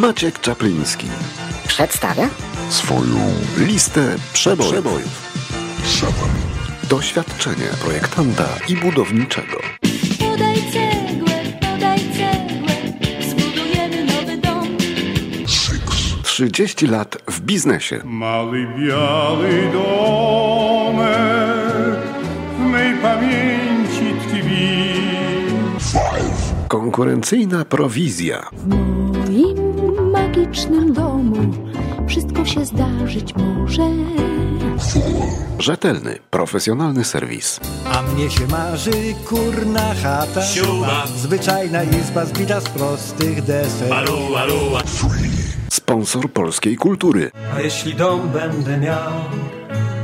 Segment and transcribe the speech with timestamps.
[0.00, 1.06] Maciek Czapliński
[1.68, 2.28] Przedstawia
[2.68, 4.72] swoją listę przebojów.
[5.84, 6.36] przebojów.
[6.88, 9.58] Doświadczenie projektanta i budowniczego.
[10.18, 12.74] Podaj cegłę, podaj cegłę,
[13.28, 14.68] zbudujemy nowy dom.
[16.22, 18.00] 30 lat w biznesie.
[18.04, 21.06] Mały biały domek
[22.58, 23.75] w mej pamięci
[26.96, 28.50] Konkurencyjna prowizja.
[28.52, 31.36] W moim magicznym domu
[32.08, 33.82] wszystko się zdarzyć może.
[35.58, 37.60] Rzetelny, profesjonalny serwis.
[37.92, 40.40] A mnie się marzy kurna chata
[41.16, 43.92] Zwyczajna izba zbita z prostych desek
[45.70, 47.30] Sponsor polskiej kultury.
[47.56, 49.12] A jeśli dom będę miał,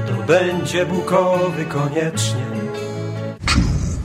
[0.07, 2.52] to będzie bukowy koniecznie.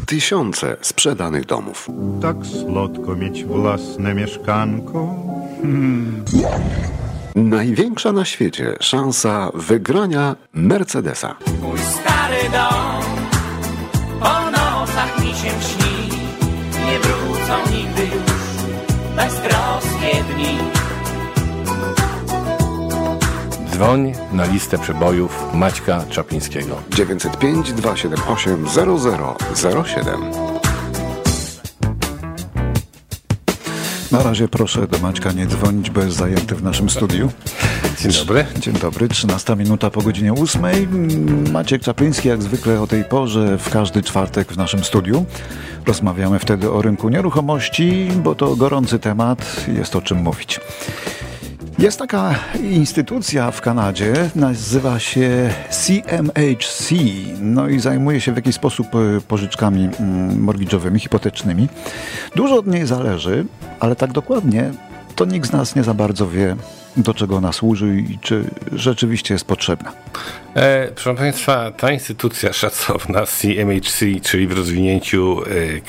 [0.07, 1.87] Tysiące sprzedanych domów.
[2.21, 5.15] Tak słodko mieć własne mieszkanko.
[7.35, 11.35] Największa na świecie szansa wygrania Mercedesa.
[11.61, 13.03] Mój stary dom
[14.19, 16.17] Po nocach mi się śni
[16.85, 18.37] Nie wrócą nigdy już
[19.15, 20.76] Beztroskie dni
[23.77, 26.81] Dzwoń na listę przebojów Maćka Czaplińskiego.
[26.95, 28.65] 905 278
[29.55, 30.21] 0007.
[34.11, 37.31] Na razie proszę do Maćka nie dzwonić, bo jest zajęty w naszym studiu.
[38.01, 38.45] Dzień dobry.
[38.59, 40.61] Dzień dobry, 13 minuta po godzinie 8.
[41.51, 45.25] Maciek Czapliński jak zwykle o tej porze w każdy czwartek w naszym studiu.
[45.85, 50.59] Rozmawiamy wtedy o rynku nieruchomości, bo to gorący temat, jest o czym mówić.
[51.79, 56.95] Jest taka instytucja w Kanadzie, nazywa się CMHC,
[57.41, 61.67] no i zajmuje się w jakiś sposób e, pożyczkami mm, mortgage'owymi, hipotecznymi.
[62.35, 63.45] Dużo od niej zależy,
[63.79, 64.71] ale tak dokładnie
[65.15, 66.55] to nikt z nas nie za bardzo wie,
[66.97, 69.93] do czego ona służy i czy rzeczywiście jest potrzebna.
[70.55, 75.41] E, proszę Państwa, ta instytucja szacowna CMHC, czyli w rozwinięciu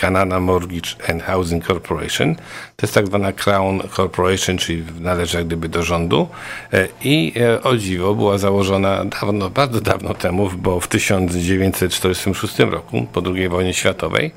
[0.03, 2.35] e, Mortgage and Housing Corporation,
[2.77, 6.29] to jest tak zwana Crown Corporation, czyli należy jak gdyby do rządu
[6.73, 13.07] e, i e, o dziwo była założona dawno, bardzo dawno temu, bo w 1946 roku,
[13.13, 14.33] po II wojnie światowej,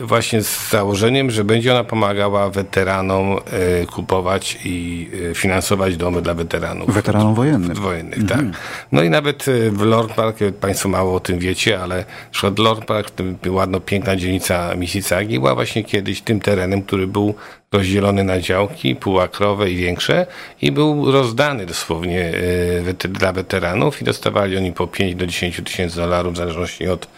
[0.00, 6.34] właśnie z założeniem, że będzie ona pomagała weteranom e, kupować i e, finansować domy dla
[6.34, 6.94] weteranów.
[6.94, 7.74] Weteranom wojennym.
[7.74, 8.44] Wojennych, tak.
[8.92, 12.58] No i nawet e, w Lord Park, e, Państwo mało o tym wiecie, ale przykład
[12.58, 17.34] Lord Park, tym ładno piękna dzielnica Mississaugi, była właśnie kiedyś tym terenem, który był
[17.72, 20.26] rozdzielony na działki półakrowe i większe
[20.62, 22.32] i był rozdany dosłownie
[23.04, 27.08] e, dla weteranów i dostawali oni po 5 do 10 tysięcy dolarów w zależności od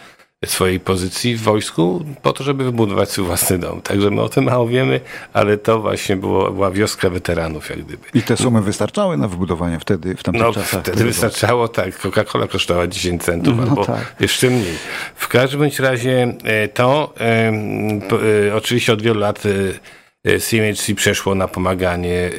[0.47, 3.81] swojej pozycji w wojsku po to, żeby wybudować swój własny dom.
[3.83, 5.01] Także my o tym mało wiemy,
[5.33, 8.03] ale to właśnie było, była wioska weteranów jak gdyby.
[8.15, 10.83] I te sumy wystarczały na wybudowanie wtedy, w tamtych No, czasach?
[10.83, 14.15] wtedy wystarczało, tak, Coca-Cola kosztowała 10 centów, No albo tak.
[14.21, 14.75] jeszcze mniej.
[15.17, 17.15] W każdym bądź razie e, to
[18.49, 19.49] e, oczywiście od wielu lat e,
[20.41, 22.31] CMHC przeszło na pomaganie e,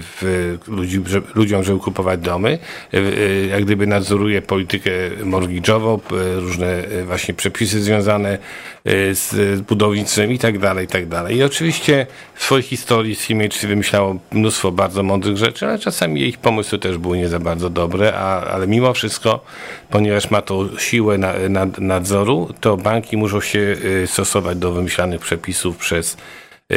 [0.00, 1.00] w, ludzi,
[1.34, 2.58] ludziom, żeby kupować domy.
[2.94, 4.90] E, Jak gdyby nadzoruje politykę
[5.24, 6.00] mortgage'ową,
[6.40, 8.38] różne właśnie przepisy związane
[9.12, 11.36] z budownictwem i tak dalej, i tak dalej.
[11.36, 16.78] I oczywiście w swojej historii CMHC wymyślało mnóstwo bardzo mądrych rzeczy, ale czasami ich pomysły
[16.78, 19.44] też były nie za bardzo dobre, a, ale mimo wszystko,
[19.90, 23.76] ponieważ ma to siłę na, nad, nadzoru, to banki muszą się
[24.06, 26.16] stosować do wymyślanych przepisów przez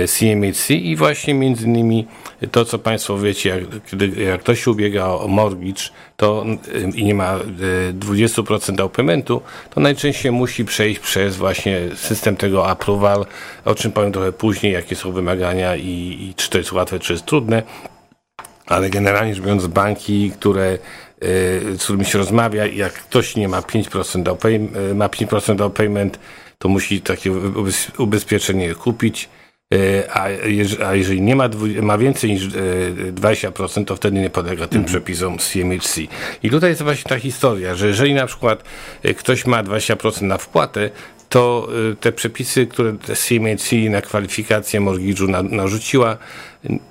[0.08, 2.08] CMHC i właśnie między innymi
[2.52, 5.82] to, co Państwo wiecie, jak, kiedy, jak ktoś ubiega o mortgage
[6.18, 11.80] to, y, i nie ma y, 20% down paymentu, to najczęściej musi przejść przez właśnie
[11.96, 13.26] system tego approval,
[13.66, 17.14] o czym powiem trochę później, jakie są wymagania i, i czy to jest łatwe, czy
[17.14, 17.64] jest trudne.
[18.66, 20.78] Ale generalnie rzecz biorąc, banki, które,
[21.78, 24.60] z którymi się rozmawia, jak ktoś nie ma 5% down pay,
[24.96, 26.20] ma 5% down payment,
[26.58, 29.30] to musi takie ubez- ubezpieczenie kupić.
[29.74, 31.50] Y, A, jeż- a jeżeli nie ma,
[31.82, 36.02] ma więcej niż y, 20%, to wtedy nie podlega tym przepisom CMHC.
[36.44, 38.64] I tutaj jest właśnie ta historia, że jeżeli na przykład
[39.06, 40.90] y, ktoś ma 20% na wpłatę,
[41.30, 41.68] to
[42.00, 46.18] te przepisy, które CMHC na kwalifikację mortgage'u na, narzuciła,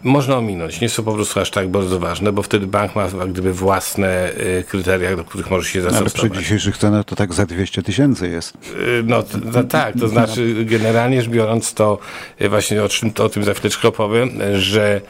[0.02, 0.80] można ominąć.
[0.80, 4.64] Nie są po prostu aż tak bardzo ważne, bo wtedy bank ma gdyby własne y,
[4.68, 6.38] kryteria, do których może się Ale przy zastosować.
[6.38, 8.54] dzisiejszych cenach to tak za 200 tysięcy jest.
[8.56, 11.98] Y, No tak, to znaczy generalnie rzecz biorąc to
[12.40, 15.00] y, właśnie o, czym, to, o tym za chwileczkę opowiem, że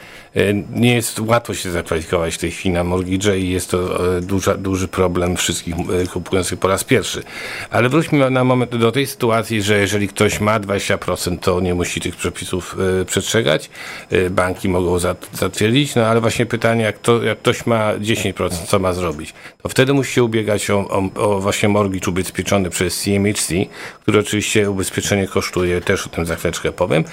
[0.73, 4.87] nie jest łatwo się zakwalifikować w tej chwili na mortgage i jest to duża, duży
[4.87, 5.75] problem wszystkich
[6.13, 7.23] kupujących po raz pierwszy.
[7.69, 12.01] Ale wróćmy na moment do tej, sytuacji, że jeżeli ktoś ma 20%, to nie musi
[12.01, 13.69] tych przepisów przestrzegać.
[14.13, 18.49] Y, banki mogą zat, zatwierdzić, no ale właśnie pytanie, jak, to, jak ktoś ma 10%,
[18.67, 19.33] co ma zrobić?
[19.63, 23.53] To wtedy musi się ubiegać o, o, o właśnie mortgage ubezpieczony przez CMHC,
[24.01, 27.03] który oczywiście ubezpieczenie kosztuje, też o tym za chwileczkę powiem,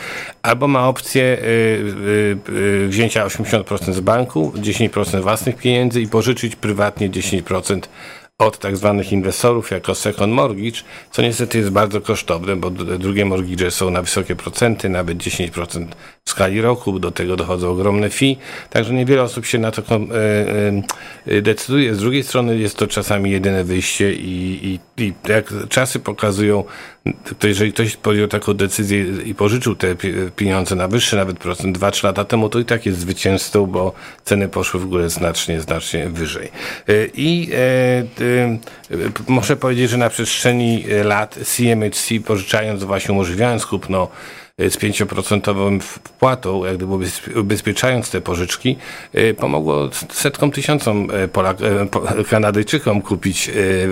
[0.42, 1.44] albo ma opcję y,
[2.48, 7.80] y, y, wzięcia 80% z banku, 10% własnych pieniędzy i pożyczyć prywatnie 10%
[8.38, 10.80] od tak zwanych inwestorów jako second mortgage,
[11.10, 15.86] co niestety jest bardzo kosztowne, bo drugie mortgage są na wysokie procenty, nawet 10%
[16.24, 18.36] w skali roku, do tego dochodzą ogromne fee,
[18.70, 20.02] także niewiele osób się na to e,
[21.26, 21.94] e, decyduje.
[21.94, 24.60] Z drugiej strony jest to czasami jedyne wyjście i,
[24.96, 26.64] i, i jak czasy pokazują,
[27.38, 29.96] to jeżeli ktoś podjął taką decyzję i pożyczył te
[30.36, 33.92] pieniądze na wyższy nawet procent 2-3 lata temu, to i tak jest zwycięzcą, bo
[34.24, 36.50] ceny poszły w górę znacznie, znacznie wyżej.
[36.88, 37.50] E, I
[39.28, 44.08] muszę powiedzieć, że na przestrzeni lat CMHC pożyczając właśnie umożliwiając kupno
[44.58, 46.94] z 5% wpłatą, jak gdyby
[47.40, 48.76] ubezpieczając te pożyczki,
[49.14, 51.58] y, pomogło setkom tysiącom y, Polak
[52.20, 53.50] y, Kanadyjczykom kupić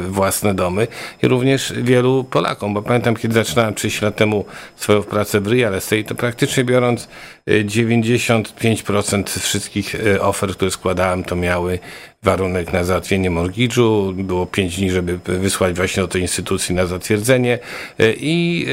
[0.08, 0.86] własne domy
[1.22, 4.44] i również wielu Polakom, bo pamiętam, kiedy zaczynałem 30 lat temu
[4.76, 7.08] swoją pracę w real estate, to praktycznie biorąc
[7.48, 11.78] 95% wszystkich ofert, które składałem, to miały
[12.24, 14.14] warunek na załatwienie mortgage'u.
[14.14, 17.58] Było 5 dni, żeby wysłać właśnie do tej instytucji na zatwierdzenie
[17.98, 18.66] i,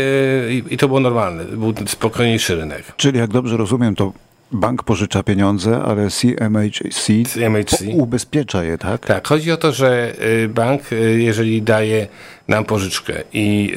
[0.50, 1.44] i, i to było normalne.
[1.44, 2.84] Był spokojniejszy rynek.
[2.98, 4.14] Czyli jak dobrze rozumiem, to
[4.52, 7.86] bank pożycza pieniądze, ale CMHC, CMHC.
[7.94, 9.06] ubezpiecza je, tak?
[9.06, 10.14] Tak, chodzi o to, że
[10.44, 10.82] y, bank,
[11.18, 12.08] jeżeli daje
[12.48, 13.74] nam pożyczkę i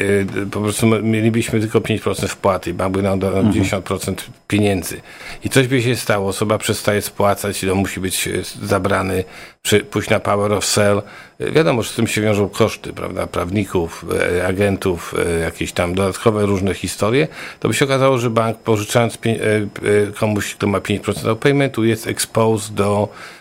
[0.50, 3.64] po prostu mielibyśmy tylko 5% wpłaty, bank by nam dał mhm.
[3.64, 4.14] 10%
[4.48, 5.00] pieniędzy
[5.44, 8.28] i coś by się stało, osoba przestaje spłacać, to musi być
[8.62, 9.24] zabrany,
[9.90, 11.02] pójść na power of sale.
[11.40, 14.04] Wiadomo, że z tym się wiążą koszty, prawda, prawników,
[14.46, 17.28] agentów, jakieś tam dodatkowe różne historie.
[17.60, 19.18] To by się okazało, że bank pożyczając
[20.18, 23.33] komuś, kto ma 5% paymentu, jest exposed do y,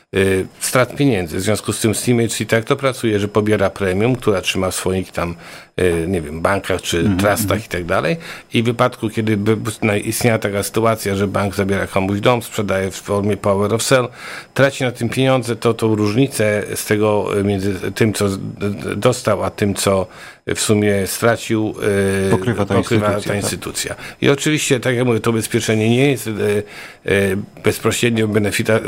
[0.60, 1.38] strat pieniędzy.
[1.38, 4.76] W związku z tym Steamage i tak to pracuje, że pobiera premium, która trzyma w
[4.76, 5.36] swoich tam,
[5.82, 7.20] y, nie wiem, bankach czy mm -hmm.
[7.20, 8.18] trustach i tak dalej.
[8.54, 9.38] I w wypadku, kiedy
[10.04, 14.08] istniała taka sytuacja, że bank zabiera komuś dom, sprzedaje w formie power of sale,
[14.54, 18.26] traci na tym pieniądze, to tą różnicę z tego y, między tym, co
[18.96, 20.08] dostał, a tym, co
[20.48, 21.76] w sumie stracił,
[22.28, 23.96] e, pokrywa ta, pokrywa instytucja, ta instytucja.
[23.96, 24.18] Tak.
[24.22, 28.80] I oczywiście, tak jak mówię, to bezpieczenie nie jest e, e, bezpośrednio benefita,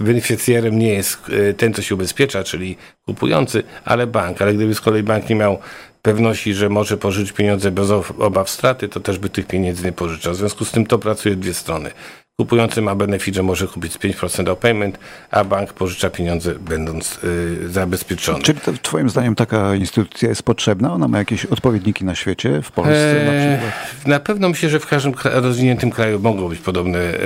[0.00, 1.18] beneficjerem nie jest
[1.56, 4.42] ten, co się ubezpiecza, czyli kupujący, ale bank.
[4.42, 5.58] Ale gdyby z kolei bank nie miał
[6.02, 10.32] pewności, że może pożyczyć pieniądze bez obaw straty, to też by tych pieniędzy nie pożyczał.
[10.32, 11.90] W związku z tym to pracuje dwie strony.
[12.40, 14.98] Kupujący ma benefit, że może kupić z 5% down payment,
[15.30, 18.42] a bank pożycza pieniądze będąc y, zabezpieczony.
[18.42, 20.92] Czyli to, twoim zdaniem taka instytucja jest potrzebna?
[20.92, 24.06] Ona ma jakieś odpowiedniki na świecie, w Polsce eee, na przykład?
[24.06, 27.16] Na pewno myślę, że w każdym rozwiniętym kraju mogą być podobne e,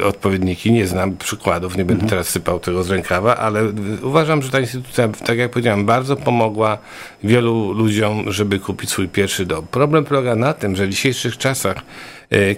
[0.00, 0.72] e, odpowiedniki.
[0.72, 2.10] Nie znam przykładów, nie będę mhm.
[2.10, 3.62] teraz sypał tego z rękawa, ale
[4.02, 6.78] uważam, że ta instytucja, tak jak powiedziałem, bardzo pomogła
[7.24, 9.66] wielu ludziom, żeby kupić swój pierwszy dom.
[9.70, 11.82] Problem polega na tym, że w dzisiejszych czasach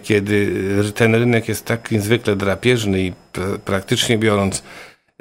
[0.03, 0.53] kiedy
[0.95, 3.13] ten rynek jest tak niezwykle drapieżny i
[3.65, 4.63] praktycznie biorąc,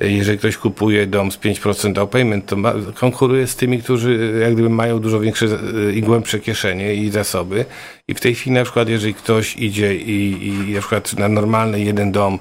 [0.02, 4.40] e, jeżeli ktoś kupuje dom z 5% down payment, to ma, konkuruje z tymi, którzy
[4.42, 7.66] jak gdyby mają dużo większe e, i głębsze kieszenie i zasoby.
[8.08, 11.80] I w tej chwili na przykład, jeżeli ktoś idzie i, i na przykład na normalny
[11.80, 12.40] jeden dom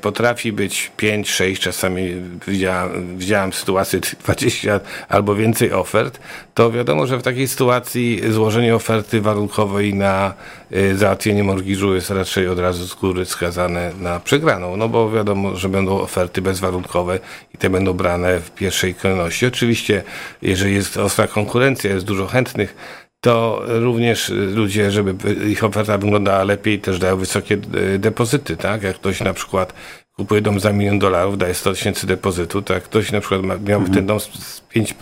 [0.00, 2.14] potrafi być 5, 6, czasami
[2.48, 6.20] widziałem, widziałem sytuację 20 albo więcej ofert,
[6.54, 10.34] to wiadomo, że w takiej sytuacji złożenie oferty warunkowej na
[10.72, 15.56] y, załatwienie morgiżu jest raczej od razu z góry skazane na przegraną, no bo wiadomo,
[15.56, 17.18] że będą oferty bezwarunkowe
[17.54, 19.46] i te będą brane w pierwszej kolejności.
[19.46, 20.02] Oczywiście,
[20.42, 22.76] jeżeli jest ostra konkurencja, jest dużo chętnych,
[23.20, 25.14] to również ludzie, żeby
[25.48, 27.58] ich oferta wyglądała lepiej, też dają wysokie
[27.94, 28.82] e, depozyty, tak?
[28.82, 29.72] Jak ktoś na przykład
[30.16, 32.82] kupuje dom za milion dolarów, daje 100 tysięcy depozytu, tak?
[32.82, 33.94] Ktoś na przykład miałby mhm.
[33.94, 34.94] ten dom z 5, e,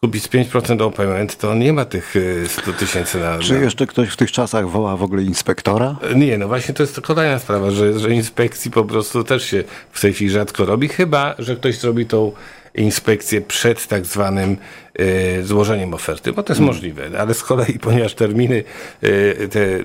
[0.00, 2.14] kupić z 5% down payment, to nie ma tych
[2.46, 5.96] 100 e, tysięcy na, Czy jeszcze ktoś w tych czasach woła w ogóle inspektora?
[6.14, 10.00] Nie, no właśnie to jest kolejna sprawa, że, że inspekcji po prostu też się w
[10.00, 12.32] tej chwili rzadko robi, chyba, że ktoś zrobi tą
[12.74, 14.56] inspekcję przed tak zwanym
[15.00, 16.74] y, złożeniem oferty, bo to jest hmm.
[16.74, 18.64] możliwe, ale z kolei, ponieważ terminy,
[19.04, 19.84] y, te y,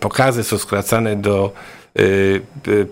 [0.00, 1.52] pokazy są skracane do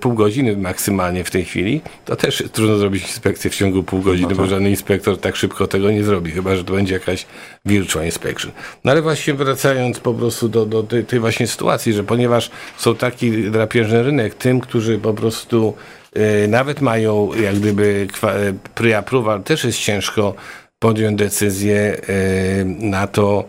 [0.00, 4.28] pół godziny maksymalnie w tej chwili, to też trudno zrobić inspekcję w ciągu pół godziny,
[4.30, 7.26] no bo żaden inspektor tak szybko tego nie zrobi, chyba że to będzie jakaś
[7.64, 8.52] virtual inspection.
[8.84, 12.94] No ale właśnie wracając po prostu do, do tej, tej właśnie sytuacji, że ponieważ są
[12.94, 15.74] taki drapieżny rynek, tym, którzy po prostu
[16.16, 18.06] Y, nawet mają jak gdyby
[18.74, 20.34] pre-approval, też jest ciężko
[20.78, 22.00] podjąć decyzję
[22.78, 23.44] na to,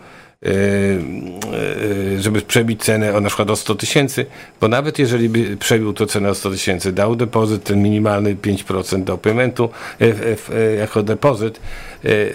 [2.18, 4.26] żeby przebić cenę o na przykład o 100 tysięcy,
[4.60, 9.04] bo nawet jeżeli by przebił to cenę o 100 tysięcy, dał depozyt, ten minimalny 5%
[9.04, 9.70] do paymentu
[10.78, 11.60] jako depozyt,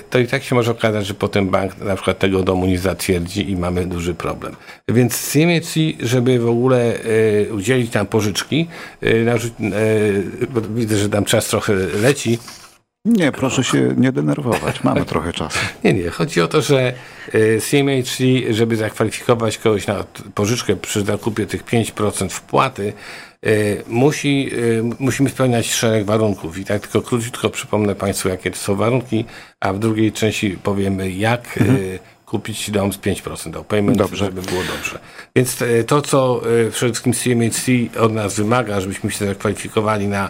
[0.09, 3.51] to i tak się może okazać, że potem bank na przykład tego domu nie zatwierdzi
[3.51, 4.55] i mamy duży problem.
[4.87, 6.93] Więc CMHC, żeby w ogóle
[7.51, 8.67] udzielić nam pożyczki,
[10.75, 12.39] widzę, że tam czas trochę leci,
[13.05, 14.83] nie, proszę się nie denerwować.
[14.83, 15.59] Mamy trochę czasu.
[15.83, 16.09] Nie, nie.
[16.09, 16.93] Chodzi o to, że
[17.33, 20.03] e, CMHC, żeby zakwalifikować kogoś na
[20.35, 22.93] pożyczkę przy zakupie tych 5% wpłaty,
[23.43, 23.49] e,
[23.87, 26.57] musi, e, musimy spełniać szereg warunków.
[26.57, 29.25] I tak tylko króciutko przypomnę Państwu, jakie to są warunki,
[29.59, 31.79] a w drugiej części powiemy, jak mhm.
[32.25, 34.25] kupić dom z 5% do payment, dobrze.
[34.25, 34.99] żeby było dobrze.
[35.35, 35.57] Więc
[35.87, 40.29] to, co przede wszystkim CMHC od nas wymaga, żebyśmy się zakwalifikowali na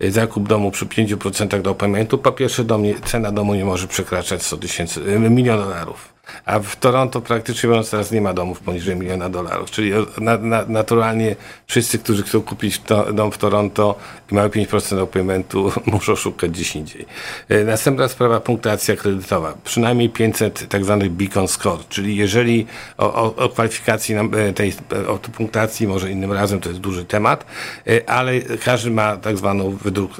[0.00, 4.56] zakup domu przy 5% do paymentu, po pierwsze nie, cena domu nie może przekraczać 100
[4.56, 6.13] tysięcy, milion dolarów.
[6.44, 9.70] A w Toronto praktycznie mówiąc teraz nie ma domów poniżej miliona dolarów.
[9.70, 13.94] Czyli na, na, naturalnie wszyscy, którzy chcą kupić to, dom w Toronto
[14.32, 17.06] i mają 5% do paymentu, muszą szukać gdzieś indziej.
[17.48, 19.54] E, następna sprawa punktacja kredytowa.
[19.64, 22.66] Przynajmniej 500 tak zwanych beacon score, czyli jeżeli
[22.98, 24.72] o, o, o kwalifikacji e, tej
[25.08, 27.46] o punktacji, może innym razem to jest duży temat,
[27.86, 30.12] e, ale każdy ma tak zwaną wydruk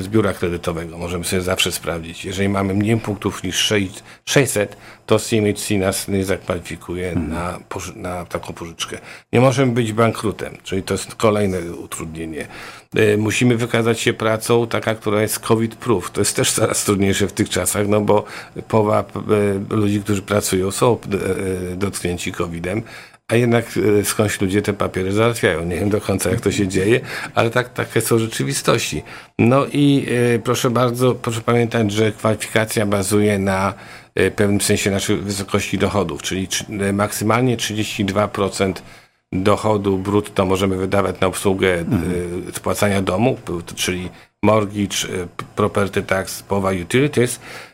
[0.00, 0.98] z biura kredytowego.
[0.98, 2.24] Możemy sobie zawsze sprawdzić.
[2.24, 3.72] Jeżeli mamy mniej punktów niż
[4.24, 4.76] 600,
[5.08, 7.30] to CMHC nas nie zakwalifikuje hmm.
[7.30, 7.58] na,
[7.96, 8.98] na taką pożyczkę.
[9.32, 12.46] Nie możemy być bankrutem, czyli to jest kolejne utrudnienie.
[12.96, 16.10] E, musimy wykazać się pracą taka, która jest COVID-proof.
[16.10, 18.24] To jest też coraz trudniejsze w tych czasach, no bo
[18.68, 19.04] połowa
[19.70, 20.98] e, ludzi, którzy pracują są
[21.72, 22.82] e, dotknięci COVID-em,
[23.28, 23.64] a jednak
[24.04, 25.64] skądś ludzie te papiery załatwiają.
[25.64, 27.00] Nie wiem do końca, jak to się dzieje,
[27.34, 29.02] ale tak, takie są rzeczywistości.
[29.38, 30.06] No i
[30.44, 33.74] proszę bardzo, proszę pamiętać, że kwalifikacja bazuje na
[34.18, 36.48] w pewnym sensie naszej wysokości dochodów, czyli
[36.92, 38.72] maksymalnie 32%
[39.32, 42.52] dochodu brutto możemy wydawać na obsługę mhm.
[42.52, 43.36] spłacania domu,
[43.74, 44.08] czyli
[44.42, 44.96] mortgage,
[45.56, 47.67] property tax, połowa utilities, Y,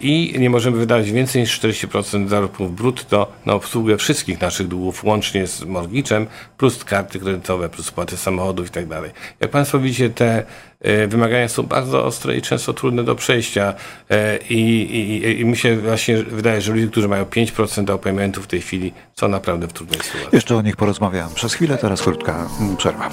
[0.00, 5.46] i nie możemy wydawać więcej niż 40% zarobków brutto na obsługę wszystkich naszych długów, łącznie
[5.46, 6.26] z morgiczem,
[6.56, 9.10] plus karty kredytowe, plus spłaty samochodów i tak dalej.
[9.40, 10.44] Jak Państwo widzicie, te
[10.86, 13.74] y, wymagania są bardzo ostre i często trudne do przejścia
[14.10, 14.14] y,
[14.50, 18.46] i, i, i mi się właśnie wydaje, że ludzie, którzy mają 5% do paymentu w
[18.46, 20.28] tej chwili są naprawdę w trudnej sytuacji.
[20.32, 23.10] Jeszcze o nich porozmawiam przez chwilę, teraz krótka przerwa.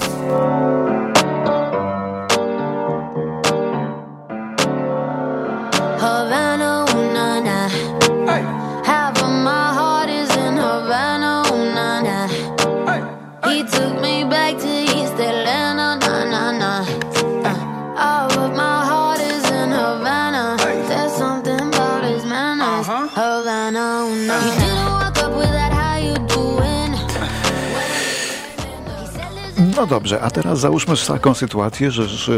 [29.90, 32.34] Dobrze, a teraz załóżmy taką sytuację, że, że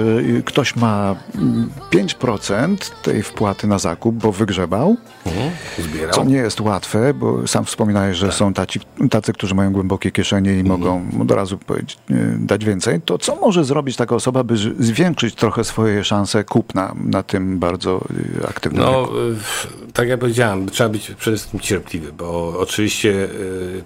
[0.45, 1.15] ktoś ma
[1.91, 5.51] 5% tej wpłaty na zakup, bo wygrzebał, mhm,
[6.11, 8.35] co nie jest łatwe, bo sam wspominałeś, że tak.
[8.35, 8.79] są taci,
[9.09, 10.79] tacy, którzy mają głębokie kieszenie i mhm.
[10.79, 11.97] mogą od razu powiedzieć,
[12.39, 13.01] dać więcej.
[13.01, 18.01] To co może zrobić taka osoba, by zwiększyć trochę swoje szanse kupna na tym bardzo
[18.41, 19.15] y, aktywnym No, rynku?
[19.93, 23.27] tak jak powiedziałem, trzeba być przede wszystkim cierpliwy, bo oczywiście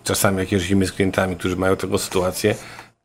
[0.04, 2.56] czasami jak jeździmy z klientami, którzy mają taką sytuację,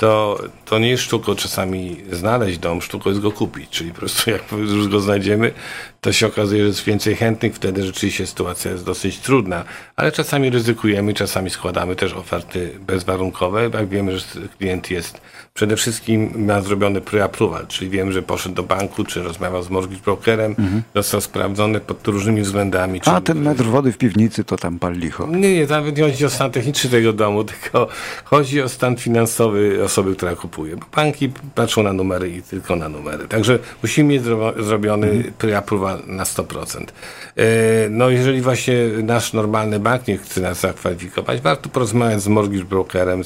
[0.01, 3.71] to, to nie jest sztuką czasami znaleźć dom, sztuką jest go kupić.
[3.71, 4.43] Czyli po prostu jak
[4.77, 5.53] już go znajdziemy,
[6.01, 9.65] to się okazuje, że jest więcej chętnych, wtedy rzeczywiście sytuacja jest dosyć trudna,
[9.97, 14.25] ale czasami ryzykujemy, czasami składamy też oferty bezwarunkowe, jak wiemy, że
[14.59, 15.21] klient jest
[15.55, 20.03] przede wszystkim ma zrobiony pre-approval, czyli wiem, że poszedł do banku, czy rozmawiał z mortgage
[20.03, 20.83] brokerem, mhm.
[20.95, 23.01] został sprawdzony pod różnymi względami.
[23.05, 25.27] A ten metr wody w piwnicy to tam pal licho.
[25.27, 27.89] Nie, nie, nawet nie chodzi o stan techniczny tego domu, tylko
[28.25, 30.77] chodzi o stan finansowy osoby, która kupuje.
[30.77, 33.29] Bo banki patrzą na numery i tylko na numery.
[33.29, 34.23] Także musimy mieć
[34.59, 35.35] zrobiony mhm.
[35.39, 36.85] pre-approval na 100%.
[37.37, 37.45] E,
[37.91, 43.23] no jeżeli właśnie nasz normalny bank nie chce nas zakwalifikować, warto porozmawiać z mortgage brokerem,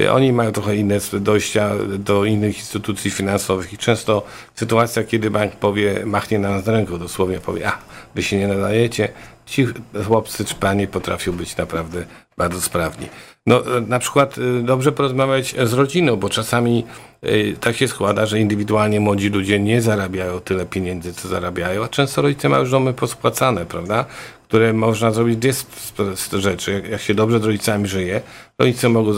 [0.00, 4.22] Y, oni mają trochę inne dojścia do innych instytucji finansowych i często
[4.54, 7.78] sytuacja, kiedy bank powie, machnie na nas ręką, dosłownie powie, a
[8.14, 9.08] wy się nie nadajecie,
[9.46, 9.66] ci
[10.06, 12.04] chłopcy czy panie potrafią być naprawdę
[12.36, 13.08] bardzo sprawni.
[13.46, 16.84] No, na przykład y, dobrze porozmawiać z rodziną, bo czasami
[17.24, 21.88] y, tak się składa, że indywidualnie młodzi ludzie nie zarabiają tyle pieniędzy, co zarabiają, a
[21.88, 24.04] często rodzice mają już domy pospłacane, prawda?
[24.52, 25.52] które można zrobić dwie
[26.32, 26.82] rzeczy.
[26.90, 28.20] Jak się dobrze z rodzicami żyje,
[28.58, 29.12] rodzice mogą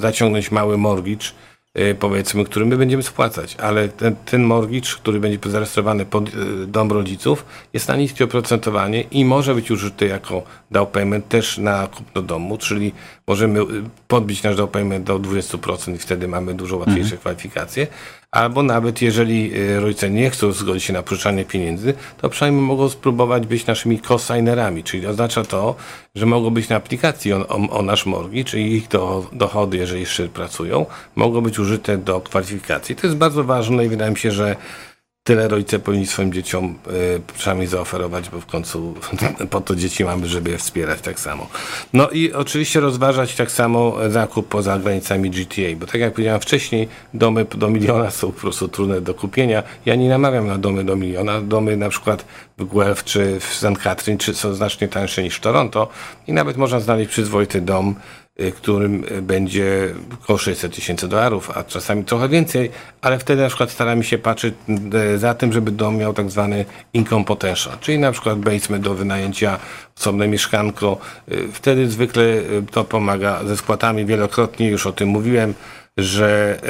[0.00, 1.26] zaciągnąć, mały mortgage,
[1.98, 6.32] powiedzmy, który my będziemy spłacać, ale ten, ten mortgage, który będzie zarejestrowany pod y,
[6.66, 11.86] dom rodziców, jest na niskie oprocentowanie i może być użyty jako down payment też na
[11.86, 12.92] kupno domu, czyli
[13.26, 13.64] możemy y,
[14.08, 17.18] podbić nasz down payment do 20% i wtedy mamy dużo łatwiejsze Mhm.
[17.20, 17.86] kwalifikacje.
[18.30, 22.88] Albo nawet jeżeli y, rodzice nie chcą zgodzić się na pożyczanie pieniędzy, to przynajmniej mogą
[22.88, 25.74] spróbować być naszymi co-signerami, czyli oznacza to,
[26.14, 30.00] że mogą być na aplikacji o, o, o nasz mortgage, czyli ich do, dochody, jeżeli
[30.00, 32.96] jeszcze pracują, mogą być użyte do kwalifikacji.
[32.96, 34.56] To jest bardzo ważne i wydaje mi się, że
[35.24, 36.78] tyle rodzice powinni swoim dzieciom
[37.16, 38.94] y, przynajmniej zaoferować, bo w końcu
[39.50, 41.46] po to dzieci mamy, żeby je wspierać tak samo.
[41.92, 46.88] No i oczywiście rozważać tak samo zakup poza granicami GTA, bo tak jak powiedziałem wcześniej,
[47.14, 49.62] domy do miliona są po prostu trudne do kupienia.
[49.86, 51.40] Ja nie namawiam na domy do miliona.
[51.40, 52.24] Domy na przykład
[52.58, 53.78] w Guelph czy w St.
[53.82, 55.88] Catherine czy są znacznie tańsze niż w Toronto
[56.26, 57.94] i nawet można znaleźć przyzwoity dom,
[58.56, 62.70] którym y, będzie około 600 tysięcy dolarów, a czasami trochę więcej,
[63.02, 64.54] ale wtedy na przykład staramy się patrzeć
[65.14, 68.94] y, za tym, żeby dom miał tak zwany income potential, czyli na przykład basement do
[68.94, 69.58] wynajęcia,
[69.98, 70.98] osobne mieszkanko.
[71.32, 72.22] Y, Wtedy zwykle
[72.70, 74.06] to pomaga ze spłatami.
[74.06, 75.54] Wielokrotnie już o tym mówiłem,
[75.96, 76.60] że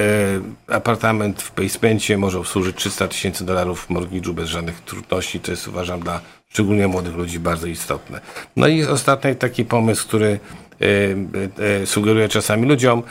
[0.69, 5.41] apartament w basemencie może obsłużyć 300 tysięcy dolarów w mortgage'u bez żadnych trudności.
[5.41, 8.21] To jest uważam dla szczególnie młodych ludzi bardzo istotne.
[8.57, 10.41] No i ostatni taki pomysł, który
[11.85, 13.03] sugeruję czasami ludziom.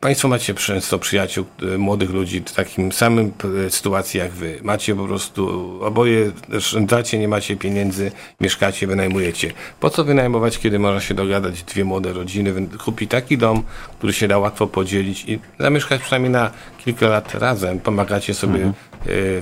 [0.00, 3.32] Państwo macie często przyjaciół, y, młodych ludzi w takim samym
[3.66, 4.58] y, sytuacji jak wy.
[4.62, 6.32] Macie po prostu, oboje
[6.80, 9.52] dacie, nie macie pieniędzy, mieszkacie, wynajmujecie.
[9.80, 13.62] Po co wynajmować, kiedy można się dogadać dwie młode rodziny, kupi taki dom,
[13.98, 16.50] który się da łatwo podzielić i zamieszkać przynajmniej na
[16.84, 17.80] kilka lat razem.
[17.80, 18.72] Pomagacie sobie y,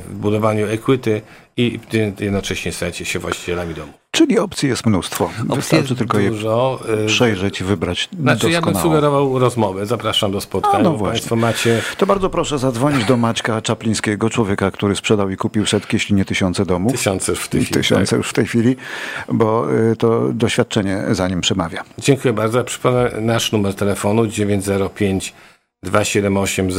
[0.09, 1.23] w budowaniu equity
[1.57, 1.81] i
[2.21, 3.93] jednocześnie stajecie się właścicielami domu.
[4.11, 5.31] Czyli opcji jest mnóstwo.
[5.57, 8.83] Wystarczy jest tylko je dużo, y, przejrzeć i wybrać Znaczy ja bym doskonałą.
[8.83, 9.87] sugerował rozmowę.
[9.87, 10.85] Zapraszam do spotkania.
[10.85, 10.93] No.
[10.93, 15.97] Państwo macie To bardzo proszę zadzwonić do Maćka Czaplińskiego, człowieka, który sprzedał i kupił setki,
[15.97, 16.93] jeśli nie tysiące domów.
[16.93, 17.81] tysiące już w tej chwili.
[17.81, 18.17] Tysiące tak.
[18.19, 18.77] już w tej chwili,
[19.33, 21.85] bo y, to doświadczenie za nim przemawia.
[21.99, 22.65] Dziękuję bardzo.
[22.65, 25.35] Przypomnę nasz numer telefonu 905
[25.87, 26.71] 278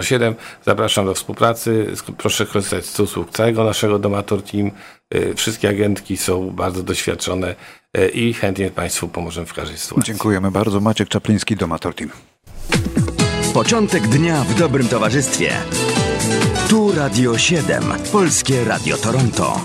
[0.00, 0.34] 0007.
[0.64, 1.86] Zapraszam do współpracy.
[2.18, 4.70] Proszę korzystać z usług całego naszego Domator Team.
[5.14, 7.54] Y, Wszystkie agentki są bardzo doświadczone
[7.98, 10.12] y, i chętnie Państwu pomożemy w każdej sytuacji.
[10.12, 10.80] Dziękujemy bardzo.
[10.80, 12.10] Maciek Czapliński, Domator Team.
[13.54, 15.52] Początek dnia w dobrym towarzystwie.
[16.68, 19.60] Tu Radio 7, Polskie Radio Toronto.